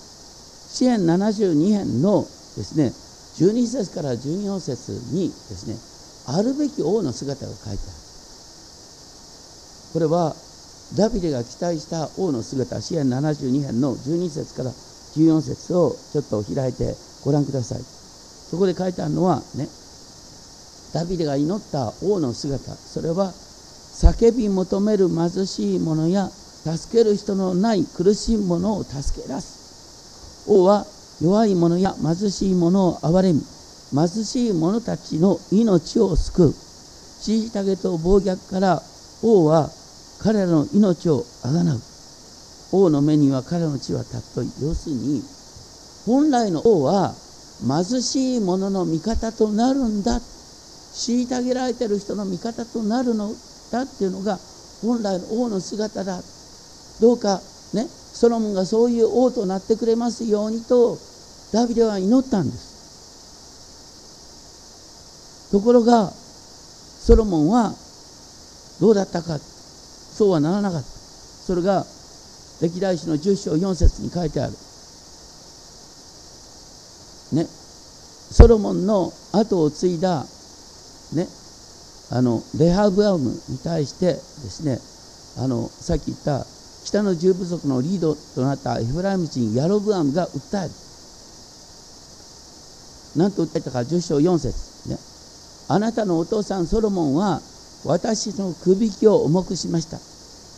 [0.75, 2.27] 支援72編ので
[2.65, 2.91] すね
[3.39, 5.79] 12節から14節にですね
[6.27, 7.79] あるべき王の姿が書いてある。
[9.93, 10.35] これは
[10.97, 17.79] ダビデが期待した王の姿支援72編の12節から14節をちょっと開いてご覧ください。
[17.79, 19.69] そこで書いてあるのはね
[20.93, 22.75] ダビデが祈った王の姿。
[22.75, 29.64] それは叫び求める貧しい者や助ける人のない苦しい者を助け出す。
[30.47, 30.87] 王は
[31.21, 33.41] 弱い者や貧しい者を憐れみ
[33.95, 36.55] 貧しい者たちの命を救う。
[37.23, 38.83] 虐げと暴虐から
[39.23, 39.71] 王は
[40.21, 41.81] 彼らの命をあがなう。
[42.73, 44.53] 王の目には彼の血は尊い。
[44.61, 45.23] 要するに
[46.07, 47.15] 本来の王は
[47.67, 50.21] 貧しい者の味方となるんだ。
[50.95, 53.33] 虐げられてる人の味方となるの
[53.71, 54.39] だっていうのが
[54.83, 56.21] 本来の王の姿だ。
[57.01, 57.41] どうか
[57.73, 60.97] ねソロモンがそういう王となってくれますようにと
[61.53, 62.73] ダビデは祈ったんです。
[65.51, 67.75] ところがソロモンは
[68.81, 70.89] どうだったかそうはならなかった。
[70.89, 71.85] それが
[72.63, 74.53] 歴代史の10章4節に書いてある。
[77.33, 77.45] ね。
[77.45, 80.25] ソロモンの後を継いだ
[81.13, 81.27] ね。
[82.11, 84.79] あのレハブアムに対してですね
[85.43, 86.47] あのさっき言った
[86.85, 90.71] 北の十部族のリードとなったエフライム人ヤロブアムが訴える。
[93.17, 94.99] 何と訴えたか10章4節ね。
[95.69, 97.41] あなたのお父さんソロモンは
[97.85, 99.99] 私のくびきを重くしました。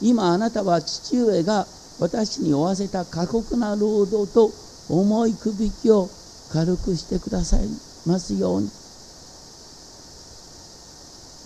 [0.03, 1.67] 今あなたは父上が
[2.01, 4.51] 私に負わせた過酷な労働と
[4.89, 6.09] 重いくびきを
[6.53, 7.69] 軽くしてください
[8.07, 8.69] ますように。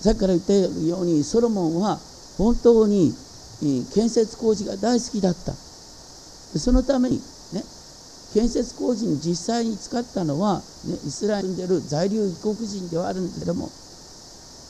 [0.00, 1.98] さっきから言ったようにソロモンは
[2.38, 3.14] 本当に
[3.60, 5.52] 建設工事が大好きだった。
[5.52, 7.16] そのために
[7.52, 7.62] ね
[8.34, 13.68] 建設工事に実際に使ったのは、ね、イスラエルに出る在留異国人ではあるんだけども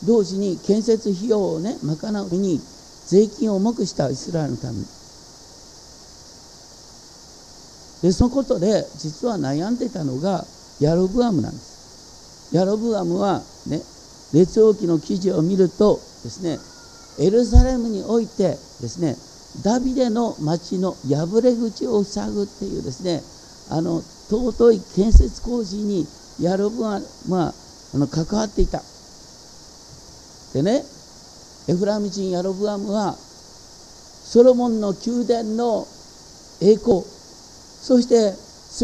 [0.07, 2.61] 同時に建設費用をね賄うために
[3.07, 4.79] 税金を重くしたイスラエルのため。
[4.79, 4.85] に
[8.03, 10.45] でそのことで実は悩んでたのが
[10.81, 12.55] ヤロブアムなんです。
[12.55, 13.81] ヤロブアムはね
[14.33, 16.59] 列王記の記事を見るとですね
[17.19, 18.57] エルサレムにおいてで
[18.89, 19.17] すね
[19.65, 23.21] ダビデの町の破れ口を塞ぐっていうですね
[23.71, 26.07] あの尊い建設工事に
[26.41, 27.55] ヤロブアまあ、
[27.95, 28.81] あの関わっていた。
[30.55, 30.83] でね
[31.69, 35.87] エフラム人ヤロブアムはソロモンの宮殿の
[36.63, 38.35] 栄光そして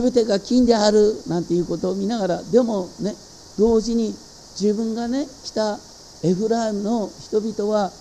[0.03, 3.15] 全てが金であるなんていうことを見ながらでもね
[3.59, 4.15] 同時に
[4.61, 5.79] 自分がね来た
[6.25, 7.93] エフライムの人々は、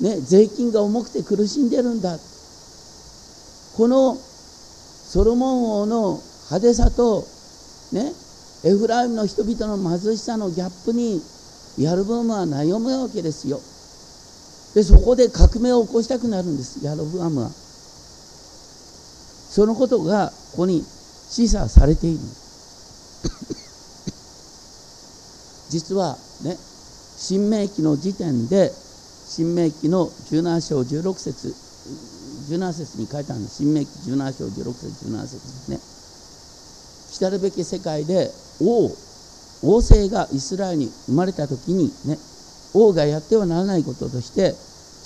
[0.00, 2.18] ね、税金が重くて苦しんでるんだ。
[3.76, 7.24] このソロモン王の派手さと、
[7.92, 8.12] ね、
[8.64, 11.22] エフライムの人々の貧しさのギャップに
[11.78, 13.60] ヤルブアムは悩むわけですよ。
[14.74, 17.50] でそこで革命を起こしたくなるんですヤロブアムは。
[17.50, 22.18] そのことがここに示唆されている。
[25.70, 26.58] 実はね
[27.16, 28.72] 新明記の時点で
[29.30, 31.54] 新明記の17章16節
[32.50, 35.78] 17節に書いてあるんです新明記17章16節17節ですね。
[37.14, 38.28] 来たるべき世界で
[38.60, 38.90] 王
[39.62, 42.18] 王政がイスラエルに生まれた時にね
[42.74, 44.50] 王がやってはならないこととして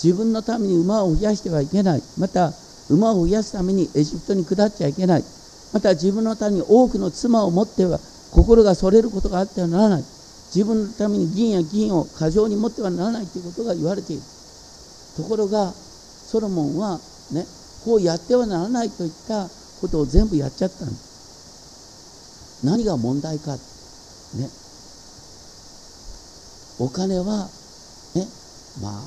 [0.02, 2.02] 自分のために馬を増やしてはいけない。
[2.18, 2.54] また
[2.88, 5.24] 馬を増やすためにエジプトに下っちゃいけない。
[5.74, 8.00] また自分のために多くの妻を持っては
[8.32, 10.13] 心がそれることがあってはならない。
[10.54, 14.22] 自分のために銀や銀を過剰に持ってはならないということが言われている。
[15.16, 16.98] ところがソロモンは
[17.32, 17.44] ね
[17.84, 19.48] こうやってはならないといった
[19.80, 23.54] ことを全部やっちゃったんです何が問題か。
[23.54, 23.60] ね。
[26.78, 27.48] お金は
[28.14, 28.26] ね
[28.80, 29.02] まあ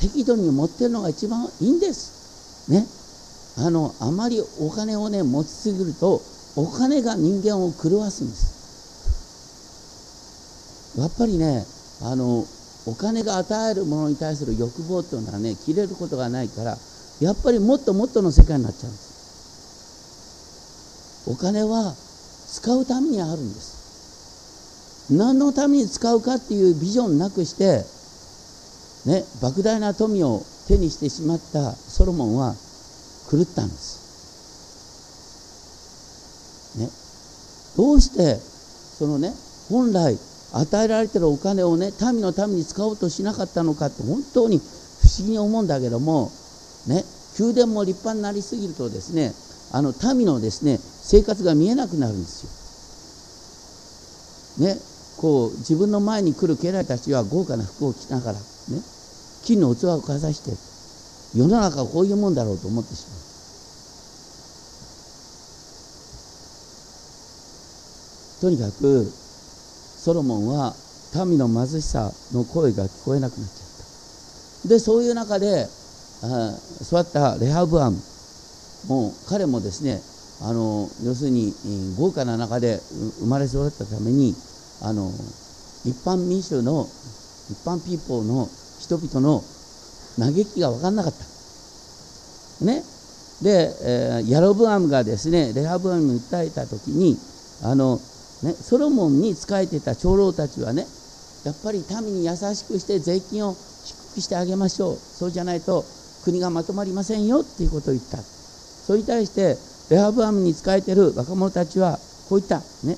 [0.00, 2.70] 適度に持ってるのが一番いいんです。
[2.70, 2.86] ね。
[3.58, 6.22] あのあまりお金をね持ちすぎると
[6.56, 8.59] お金が人間を狂わすんです。
[10.98, 11.64] やっぱりね
[12.02, 12.44] あの
[12.86, 16.76] お金が与えるものに対する欲望というのはね切れることがないから
[17.20, 19.10] やっぱりもっともっとの世界になっちゃうんです。
[21.30, 25.12] お金は使うためにあるんです。
[25.12, 27.84] 何のために使うかっていうビジョンなくして
[29.10, 32.54] ね莫大な富を手にしてしまったソロモンは
[33.30, 34.00] 狂ったんです。
[36.78, 36.88] ね。
[37.76, 38.36] どうして
[38.98, 39.32] そのね
[39.68, 40.16] 本来
[40.52, 44.62] 与えられてるお金をね民のために使おうとしなかったのかって本当に不
[45.06, 46.30] 思議に思うんだけども
[46.88, 47.04] ね
[47.38, 49.32] 宮殿も立派になりすぎるとですね
[49.72, 52.44] あの民のですね生活が見えなくなるんです
[54.58, 54.66] よ。
[54.66, 54.76] ね
[55.16, 58.42] こう自分の前に来る家来たちは豪華な服を着ながらね
[59.44, 60.50] 金の器をかざして
[61.38, 63.20] 世の中はこういうもんだろうと思ってしまう。
[68.40, 69.12] とにかく
[70.02, 70.74] ソロモンは
[71.26, 74.68] 民の貧しさの声が聞こえなくなっちゃった。
[74.68, 75.66] でそういう中で
[76.22, 77.98] あ育ったレハブアム
[78.88, 80.00] もう彼もですね
[80.42, 81.52] あの要するに
[81.98, 82.78] 豪華な中で
[83.20, 84.34] 生まれ育ったために
[84.80, 85.10] あの
[85.84, 86.86] 一般民衆の
[87.50, 88.48] 一般ピーポーの
[88.80, 89.42] 人々の
[90.18, 92.64] 嘆きが分かんなかった。
[92.64, 92.82] ね。
[93.42, 97.18] で、えー、ヤロブアムがですねレハブアムに訴えた時に
[97.62, 98.00] あの
[98.42, 100.86] ね、ソロモンに仕えてた長老たちはね
[101.44, 104.96] やっぱり民に優しくして税金を低くしてあげましょう。
[104.96, 105.84] そうじゃないと
[106.24, 107.40] 国がまとまりませんよ。
[107.40, 108.18] っていうことを言った。
[108.18, 109.56] それに対して
[109.90, 111.98] レハブアムに仕えてる若者たちは
[112.28, 112.60] こう言った。
[112.86, 112.96] ね。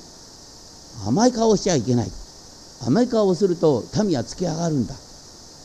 [1.06, 2.10] 甘い顔をしちゃいけない。
[2.86, 4.94] 甘い顔をすると民はつけ上がるんだ、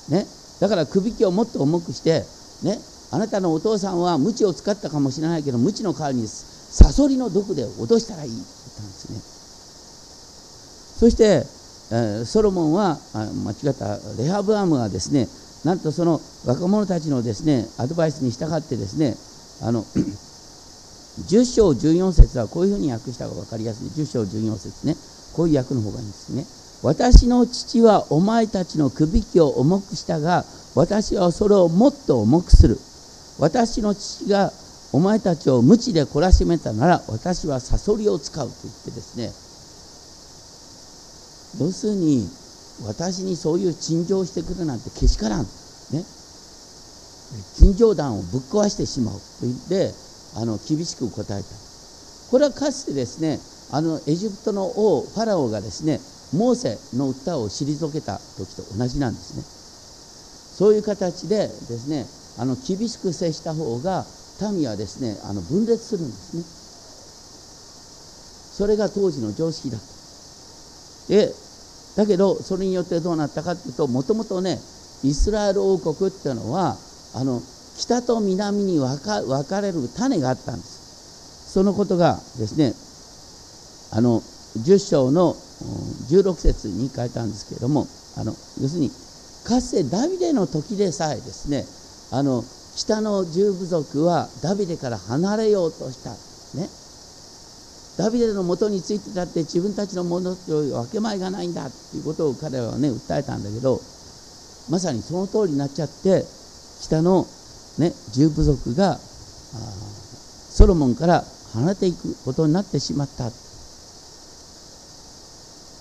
[0.10, 0.26] ね、
[0.60, 2.24] だから首輝をもっと重くして
[2.64, 2.78] ね。
[3.10, 8.30] あなたのお父さんは鞭を使ったかもしれないけど鞭の代わりにサソリの毒で脅したらいい。
[8.30, 9.37] って言ったんですね。
[11.00, 11.44] そして、
[11.92, 15.28] えソロモンは間違ったレハブアムはですね
[15.64, 19.16] なんとその若者たちのですねアドバイスに従ってですね
[19.66, 19.86] あの
[21.26, 23.88] 10章14節はこういうふうに訳した方が分かりやすい。
[24.04, 24.96] 10章14節ね。
[25.34, 26.46] こういう訳の方がいいんですね。
[26.84, 32.78] 私の父はお前たちの首輝を重くしたが私はそれをもっと重くする。
[33.40, 34.52] 私の父が
[34.94, 39.32] お前たちを無知で懲らしめたなら私はサソリを使うと言ってですね
[41.60, 42.28] 要するに
[42.86, 45.48] 私にそういう陳情してくるなんてけしからん、ね、
[47.56, 49.94] 陳情団をぶっ壊してしまうと言って
[50.36, 51.50] あの厳しく答えた。
[52.30, 53.40] これはかつてですね
[53.72, 56.00] あのエジプトの王ファラオがですね
[56.34, 59.44] モーセの歌を退けた時と同じなんですね。
[60.58, 62.06] そういう形でですね
[62.38, 64.06] あの厳しく接した方が
[64.54, 66.44] 民はですねあの分裂するんですね。
[68.58, 69.88] それが当時の常識だった
[71.08, 71.34] で
[71.98, 74.60] だけどそれによってどうなったかっていうともともとね
[75.04, 76.78] イスラエル王国っていうのは
[77.16, 77.42] あの
[77.78, 81.52] 北と南に分かれる種があったんです。
[81.54, 82.74] そのことがですね
[83.98, 87.88] あの10章の16節に書いたんですけれども
[88.18, 88.32] あの
[88.62, 88.90] 要するに
[89.46, 91.66] かつてダビデの時でさえですね
[92.12, 92.44] あの
[92.76, 96.12] 北の十部族はダビデから離れようとした。
[96.60, 96.70] ね。
[97.98, 103.82] ダビデのもとについてたって自分たちのものという分け前がないんだっていうことを彼らはね訴えたんだけど
[104.70, 106.24] まさにその通りになっちゃって
[106.82, 107.26] 北の、
[107.80, 111.24] ね、十部族がソロモンから
[111.54, 113.32] 離れていくことになってしまった。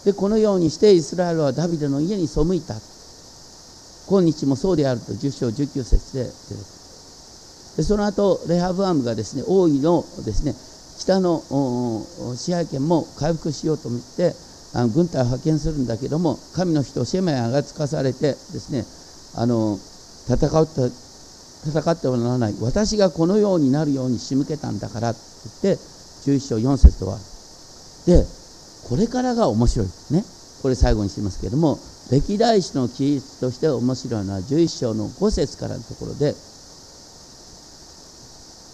[0.05, 2.75] でこのようにしてイスラエルはダビデの家に背いた。
[4.09, 6.25] 今日もそうであると10章19節で
[7.77, 10.55] でその後レハブアムがですね王位のですね
[10.99, 11.43] 北の
[12.37, 14.35] 支配権も回復しようと思って
[14.75, 18.85] あの軍隊を派遣するんだけども神の人シェマヤがつかされてですね
[19.41, 19.79] あの
[20.29, 20.91] 戦って
[21.67, 22.55] 戦ってはならない。
[22.61, 25.21] 私がこのようになるように仕向けたんだからって
[25.63, 25.83] 言って
[26.31, 27.19] 11章4節とは。
[28.07, 28.25] で
[28.89, 30.25] これからが面白いね。
[30.63, 31.79] これ最後にしますけれども
[32.11, 36.35] 歴代史の記述として面白いのは11章の5節からのところで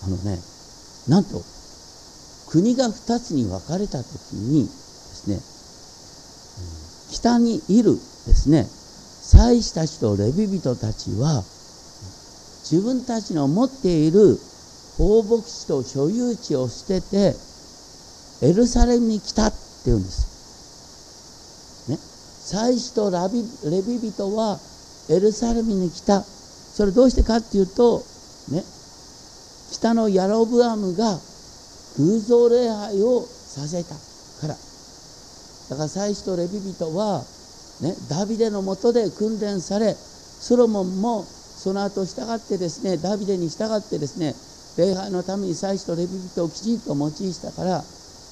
[0.04, 0.38] あのね
[1.08, 1.42] なんと
[2.52, 5.40] 国が2つに分かれた時にですね
[7.10, 7.98] 北にいるで
[8.34, 11.42] すね祭司たちとレビ人たちは
[12.68, 14.36] 自分たちの持っている
[14.98, 17.34] 放牧地と所有地を捨てて
[18.46, 21.88] エルサレムに来たって言うんです。
[21.88, 24.58] ね、祭司とラビレビ人は
[25.08, 26.22] エルサレムに来た。
[26.22, 28.02] それどうしてかっていうと、
[28.50, 28.62] ね、
[29.70, 31.18] 北のヤロブアムが
[31.98, 33.94] 偶像礼拝をさせた
[34.40, 34.56] から。
[35.70, 37.24] だから祭司とレビ人は、
[37.80, 44.34] ね、ダビデのもとで訓練されソロモンもその後従ってですねダビデに従ってですね
[44.76, 47.84] 礼拝のために祭司とレビ人をきちんと用いしたから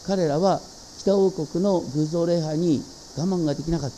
[0.06, 0.61] 彼らは
[0.98, 2.82] 北王国の偶像礼拝に
[3.16, 3.96] 我慢ができなかった。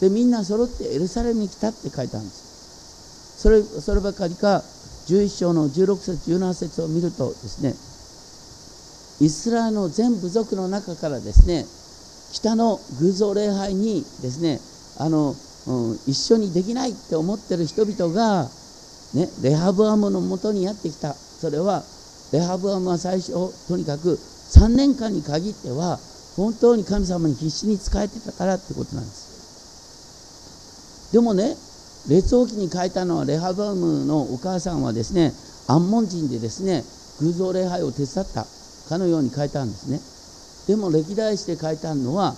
[0.00, 3.40] でみんな揃ってエルサレムに来たって書いてあるんです。
[3.40, 4.62] それそればかりか
[5.06, 7.74] 11章の16節17節を見るとですね
[9.20, 11.64] イスラエルの全部族の中からですね
[12.32, 14.58] 北の偶像礼拝にですね
[14.98, 15.32] あの、う
[15.92, 18.48] ん、一緒にできないって思ってる人々が、
[19.14, 21.14] ね、レハブアムのもとにやってきた。
[21.14, 21.82] それは
[22.32, 23.32] レハブアムは最初
[23.68, 25.98] とにかく3年間に限っては
[26.36, 31.12] 本当に神様に必死に仕えてたからってことなんです。
[31.12, 31.54] でもね
[32.08, 35.32] 列王記に書いたのはレハブアムのお母さんはですね
[35.68, 36.82] 安門人でですね
[37.20, 38.44] 偶像礼拝を手伝った。
[38.88, 40.00] かのように書いてあるんですね。
[40.66, 42.34] でも歴代史で書いてあるのは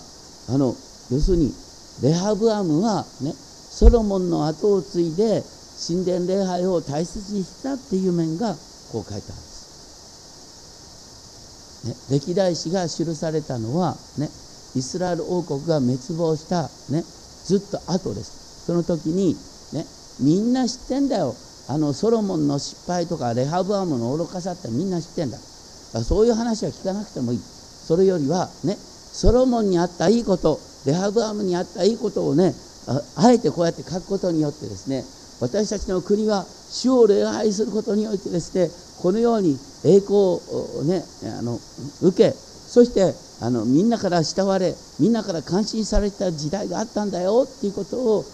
[0.49, 0.75] あの
[1.11, 1.53] 要するに
[2.03, 5.43] レハブアムはねソロモンの後を継いで
[5.87, 8.55] 神殿礼拝を大切にしたっていう面が
[8.91, 9.33] こう書いてあるんで
[11.93, 14.29] す、ね、歴代史が記されたのはね
[14.75, 17.03] イスラエル王国が滅亡した、ね、
[17.45, 18.67] ずっと後です。
[18.67, 19.37] その時に
[19.73, 19.87] ね
[20.21, 21.35] みんな知ってんだよ。
[21.69, 25.39] あのソロモンの失敗とかレハブアムの愚かさってみんな知ってんだ。
[26.03, 27.39] そういう話は聞かなくてもいい。
[27.87, 32.53] それよりはねソロモンにあったいいことレハブアムにあったいいことをね
[33.17, 35.05] あえてこうやって書くことによってですね
[35.41, 38.69] 私たちの国は主を礼拝することにおいてですね
[39.03, 41.03] このように栄光をね
[41.39, 41.59] あの
[42.03, 48.25] 受けそしてあのみんなから慕われみんなから感心された時代があったんだよっていうことを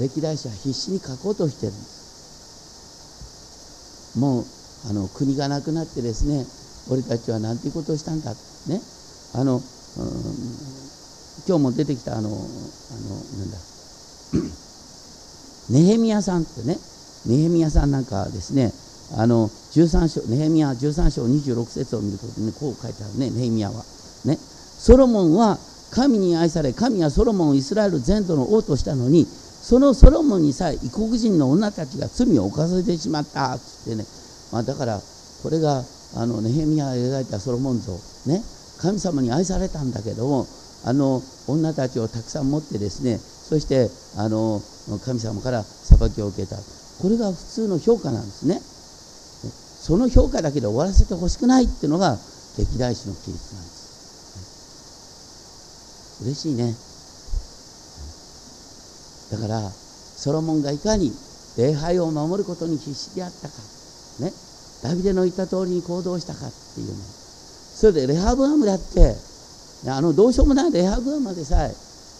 [0.00, 2.02] 歴代史は必死に書こうとしてるんです。
[4.18, 4.44] もう
[4.88, 6.46] あの国がなくなってですね
[6.90, 8.32] 俺たちは何ていうことをしたんだ。
[8.32, 8.80] ね。
[9.34, 9.62] あの、うん、
[11.46, 13.58] 今日も出てきたあのあのなんだ。
[15.70, 16.76] ネヘミヤさんってね。
[17.26, 18.72] ネヘミヤさんなんかですね。
[19.16, 23.84] あの13章ネヘミヤ13章26節を見ると、ね、こう書いてあるねネヘミヤは。
[24.24, 24.36] ね。
[24.36, 25.58] ソロモンは
[25.92, 33.54] 神に愛され神はソロモンをイスラエル全土の王としたのにそのソロモンにさえ異国人の女たちが罪を犯されてしまった。
[33.54, 34.04] っつってね、
[34.50, 35.00] まあ、だから
[35.42, 35.84] これが
[36.16, 37.92] あのネヘミヤが描いたソロモン像
[38.26, 38.42] ね
[38.80, 40.46] 神様に愛されたんだけども
[40.84, 44.60] あの女たちをたくさん持ってですねそしてあの
[45.04, 46.56] 神様から裁きを受けた。
[46.56, 48.60] これが普通の評価なんですね。
[49.82, 52.16] その評価だけで終わらせてほしくないっていうのが
[52.56, 53.82] 歴代史の記述なんです。
[56.22, 56.72] 嬉しいね。
[59.32, 61.12] だからソロモンがいかに
[61.58, 63.54] 礼拝を守ることに必死であったか
[64.20, 64.32] ね。
[64.82, 69.14] ダビデの言った通りに行動したかっていうのそれでレハブアムだって
[69.88, 71.68] あのどうしようもないレハブアムでさえ、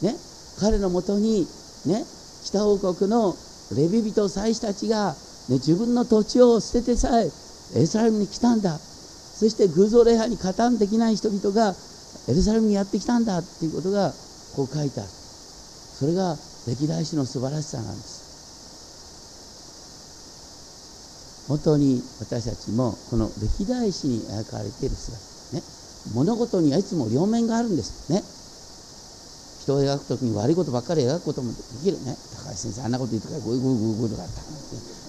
[0.06, 0.14] ね、
[0.60, 1.46] 彼のもとに、
[1.86, 2.04] ね、
[2.44, 3.34] 北王国の
[3.76, 5.14] レビ人祭司たちが、
[5.48, 7.26] ね、自分の土地を捨ててさえ
[7.74, 8.78] エスラエルに来たんだ。
[8.78, 11.74] そして偶像礼拝に加担できない人々が
[12.28, 14.12] エルサレムにやってきたんだっていうことが
[14.54, 15.08] こう書いてある。
[15.08, 16.36] それが
[16.66, 18.21] 歴代史の素晴らしさなんです。
[21.48, 25.18] 本当に私たちもこの歴代史に描かれている姿
[25.56, 25.62] ね。
[26.14, 28.22] 物事にはいつも両面があるんですね。
[29.62, 32.14] 人を描く時に悪いことばっかり描くこともできるね。
[32.34, 34.42] 高橋先生あんなこと言ってからグーグーグーグーとかあった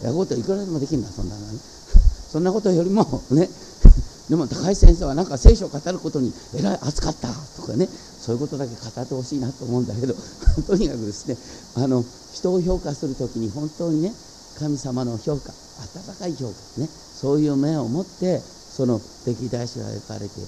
[0.10, 1.58] 描くこといくらでもできるんだそんなのね。
[2.32, 3.50] そんなことよりもね。
[4.30, 7.90] でも高橋先生はなんか聖書を語ることにえらい熱かったとかね。
[8.24, 10.16] そういうことだけ語ってほしいなと思うんだけど
[10.66, 11.38] とにかくですね
[11.76, 14.14] あの人を評価する時に本当にね
[14.60, 16.88] 神様の評価温かい評価ね。
[16.88, 20.46] そういう目を持ってその歴代史が描かれて、ね、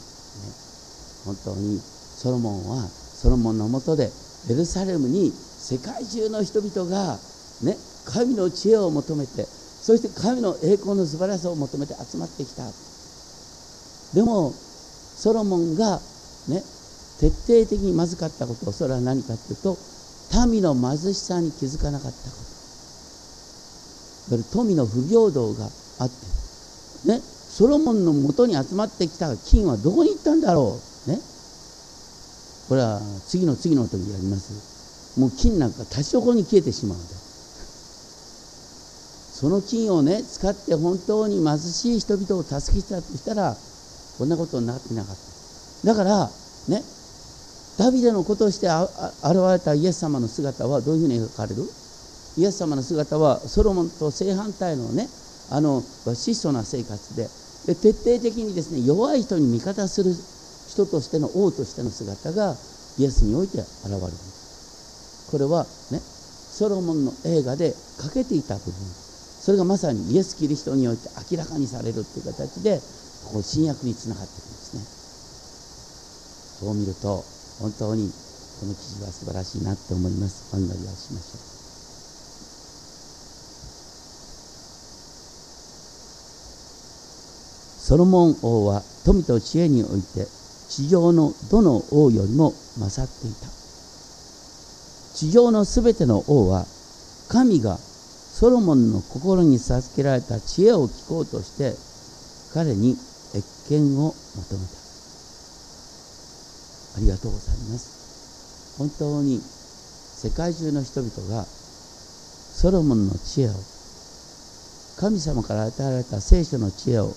[1.26, 4.12] 本当にソロモンはソロモンのもとで
[4.49, 7.18] エルサレムに世界中の人々が、
[7.64, 12.64] ね、神の知恵を求めてそして神の栄光の素晴らしさを求めて集まってきた。
[14.14, 15.99] でもソロモンが
[16.49, 16.62] ね
[17.20, 19.78] 徹底的にまずかったことそれは何かというと
[20.51, 22.45] 民の貧しさに気づかなかったこと。
[24.52, 25.66] 富の不平等が
[26.00, 26.16] あって
[27.08, 31.20] ねソロモンのもとに集まってきた金はどこに行ったんだろうね。
[32.68, 35.20] これは次の次の時やります。
[35.20, 37.06] もう金なんか立ちこに消えてしまうんだ
[39.36, 43.56] その金をね使って本当に貧しい人々を助けたとしたら
[44.18, 45.88] こんなことになってなかった。
[45.88, 46.30] だから
[46.68, 46.84] ね
[47.78, 51.64] ダビデの子として現れたイエス様の姿はどういうふうに描かれる？
[52.38, 55.08] イエス様の姿はソロモンと正反対のね
[55.52, 57.28] あの質素な生活で
[57.66, 62.56] で徹底的にですね弱い人に味方する人としての王としての姿が
[62.98, 64.02] イエスにおいて現れる。
[65.32, 68.74] これはねソロモンの映画で欠けていた部分。
[68.74, 72.80] それがまさにイエス・キリストにおいて明らかにされるという形で
[73.26, 74.82] ここ新約につながっていくんですね。
[76.68, 77.24] そう見ると
[77.62, 78.10] 本当に
[78.60, 80.56] この記事は素晴らしいなと思います。
[80.56, 81.55] お祈りをしましょう。
[87.86, 90.26] ソロモン王は富と知恵において
[90.70, 93.46] 地上のどの王よりも勝っていた。
[95.14, 96.66] 地上のすべての王は
[97.30, 101.76] 神がソロモンの心に授けられた知恵を聞こうとして
[102.56, 102.98] 彼に
[103.34, 104.74] 謁見を求めた。
[106.98, 108.80] ありがとうございます。
[108.80, 113.52] 本当に世界中の人々がソロモンの知恵を
[114.98, 117.14] 神様から与えられた聖書の知恵を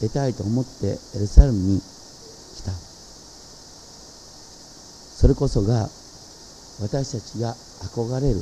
[0.00, 2.72] 得たいと思ってエルサレムに来た。
[5.20, 5.88] それこそが
[6.80, 7.54] 私たちが
[7.92, 8.40] 憧れる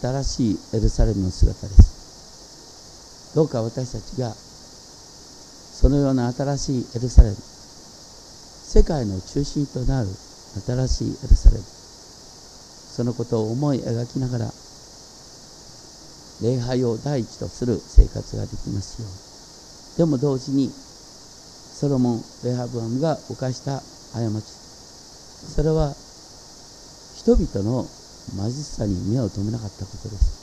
[0.00, 3.34] 新しいエルサレムの姿です。
[3.34, 10.08] どうか私たちがそのような新しいエルサレム世界の中心となる
[10.66, 14.52] 新しいエルサレムそのことを思い描きながら
[16.42, 19.29] 礼拝を第一とする生活ができますように。
[19.96, 23.80] でも同時にソロモン・レハブアムが犯した
[24.12, 24.44] 過ち。
[25.54, 25.94] それは
[27.16, 27.86] 人々の
[28.36, 30.40] 貧しさに目を留めなかったことです。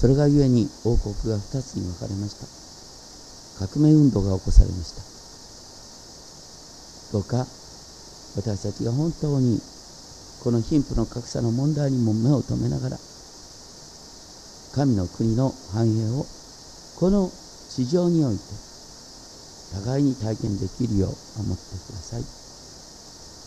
[0.00, 3.66] それがゆえに王国が2つに分かれました。
[3.66, 5.02] 革命運動が起こされました。
[7.12, 7.46] どうか
[8.36, 9.58] 私たちが本当に
[10.42, 12.98] この貧富の格差の問題にも目を留めながら
[14.74, 16.26] 神の国の繁栄を
[17.00, 17.30] この
[17.76, 18.40] 地上において
[19.74, 22.45] 互いに体験できるよう思ってください。